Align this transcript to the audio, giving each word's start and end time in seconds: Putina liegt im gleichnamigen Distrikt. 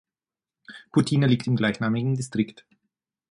Putina 0.91 1.27
liegt 1.27 1.45
im 1.45 1.55
gleichnamigen 1.55 2.15
Distrikt. 2.15 2.65